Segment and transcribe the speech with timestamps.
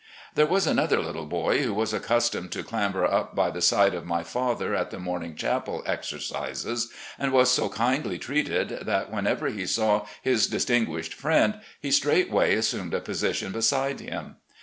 [0.33, 4.03] There was another little boy who was accustomed to clamber up by the side of
[4.03, 6.89] my father at the morning chapel exercises,
[7.19, 12.55] and was so kindly treated that, when ever he saw his distinguished friend, he straightway
[12.55, 14.37] assximed a position beside him.